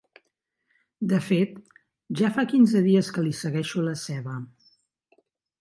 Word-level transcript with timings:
De 1.11 1.19
fet, 1.25 1.59
ja 2.23 2.31
fa 2.39 2.47
quinze 2.53 2.83
dies 2.89 3.13
que 3.19 3.27
li 3.29 3.37
segueixo 3.43 3.87
la 3.91 3.95
ceba. 4.07 4.43